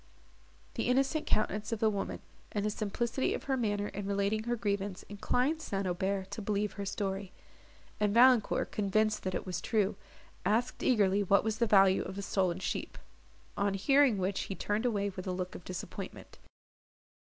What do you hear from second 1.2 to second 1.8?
countenance of